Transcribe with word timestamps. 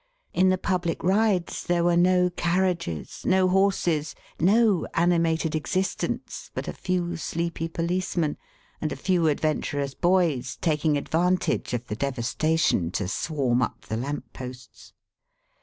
In 0.33 0.49
the 0.49 0.57
public 0.57 1.03
rides 1.03 1.63
there 1.65 1.83
were 1.83 1.95
no 1.95 2.31
carriages, 2.31 3.21
no 3.23 3.47
horses, 3.47 4.15
no 4.39 4.87
animated 4.95 5.53
existence, 5.53 6.49
but 6.55 6.67
a 6.67 6.73
few 6.73 7.17
sleepy 7.17 7.67
policemen, 7.67 8.37
and 8.81 8.91
a 8.91 8.95
few 8.95 9.27
adventurous 9.27 9.93
boys 9.93 10.57
taking 10.59 10.97
advantage 10.97 11.75
of 11.75 11.85
the 11.85 11.95
devastation 11.95 12.89
to 12.93 13.07
swarm 13.07 13.61
up 13.61 13.81
the 13.81 13.97
lamp 13.97 14.33
posts. 14.33 14.93